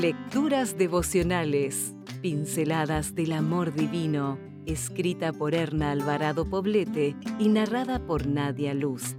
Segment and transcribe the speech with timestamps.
[0.00, 8.72] Lecturas devocionales, pinceladas del amor divino, escrita por Erna Alvarado Poblete y narrada por Nadia
[8.72, 9.14] Luz.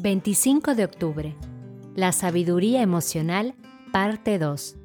[0.00, 1.34] 25 de octubre.
[1.96, 3.54] La sabiduría emocional,
[3.90, 4.76] parte 2.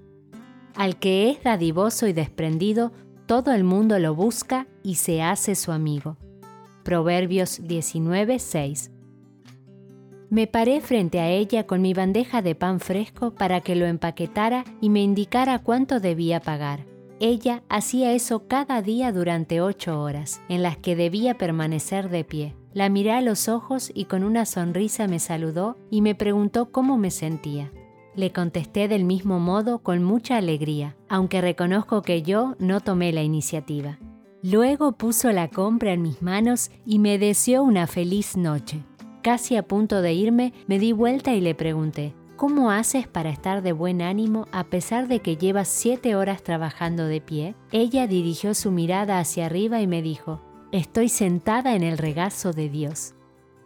[0.75, 2.93] Al que es dadivoso y desprendido,
[3.25, 6.15] todo el mundo lo busca y se hace su amigo.
[6.85, 8.92] Proverbios 19, 6.
[10.33, 14.65] Me paré frente a ella con mi bandeja de pan fresco para que lo empaquetara
[14.81, 16.87] y me indicara cuánto debía pagar.
[17.19, 22.55] Ella hacía eso cada día durante ocho horas, en las que debía permanecer de pie.
[22.73, 26.97] La miré a los ojos y con una sonrisa me saludó y me preguntó cómo
[26.97, 27.71] me sentía.
[28.15, 33.21] Le contesté del mismo modo con mucha alegría, aunque reconozco que yo no tomé la
[33.21, 33.99] iniciativa.
[34.41, 38.83] Luego puso la compra en mis manos y me deseó una feliz noche.
[39.23, 43.61] Casi a punto de irme, me di vuelta y le pregunté, ¿cómo haces para estar
[43.61, 47.55] de buen ánimo a pesar de que llevas siete horas trabajando de pie?
[47.71, 50.41] Ella dirigió su mirada hacia arriba y me dijo,
[50.73, 53.15] estoy sentada en el regazo de Dios.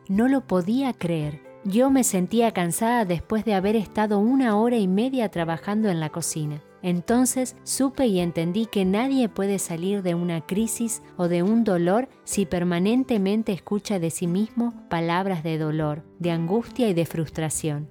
[0.07, 1.41] No lo podía creer.
[1.63, 6.11] Yo me sentía cansada después de haber estado una hora y media trabajando en la
[6.11, 6.61] cocina.
[6.81, 12.07] Entonces supe y entendí que nadie puede salir de una crisis o de un dolor
[12.23, 17.89] si permanentemente escucha de sí mismo palabras de dolor, de angustia y de frustración.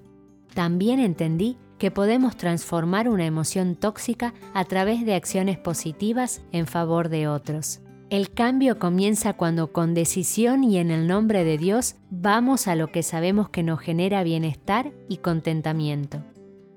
[0.54, 7.08] También entendí que podemos transformar una emoción tóxica a través de acciones positivas en favor
[7.08, 7.80] de otros.
[8.08, 12.92] El cambio comienza cuando con decisión y en el nombre de Dios vamos a lo
[12.92, 16.22] que sabemos que nos genera bienestar y contentamiento.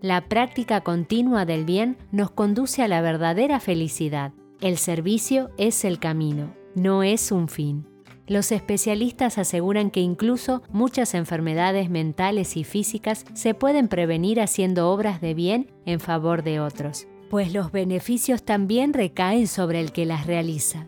[0.01, 4.31] La práctica continua del bien nos conduce a la verdadera felicidad.
[4.61, 7.85] El servicio es el camino, no es un fin.
[8.25, 15.19] Los especialistas aseguran que incluso muchas enfermedades mentales y físicas se pueden prevenir haciendo obras
[15.19, 20.25] de bien en favor de otros, pues los beneficios también recaen sobre el que las
[20.25, 20.87] realiza.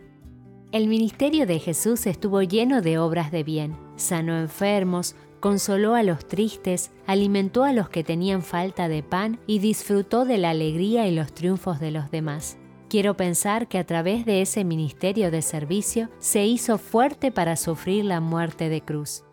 [0.71, 6.25] El ministerio de Jesús estuvo lleno de obras de bien, sanó enfermos, consoló a los
[6.25, 11.13] tristes, alimentó a los que tenían falta de pan y disfrutó de la alegría y
[11.13, 12.57] los triunfos de los demás.
[12.87, 18.05] Quiero pensar que a través de ese ministerio de servicio se hizo fuerte para sufrir
[18.05, 19.23] la muerte de cruz.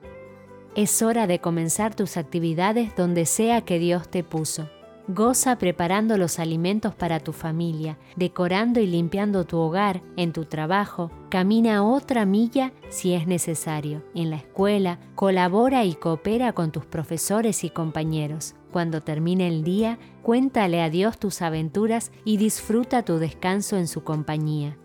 [0.74, 4.68] Es hora de comenzar tus actividades donde sea que Dios te puso.
[5.10, 11.10] Goza preparando los alimentos para tu familia, decorando y limpiando tu hogar, en tu trabajo.
[11.30, 14.04] Camina otra milla si es necesario.
[14.14, 18.54] En la escuela, colabora y coopera con tus profesores y compañeros.
[18.70, 24.04] Cuando termine el día, cuéntale a Dios tus aventuras y disfruta tu descanso en su
[24.04, 24.76] compañía.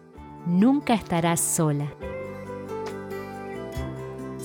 [0.46, 1.94] Nunca estarás sola.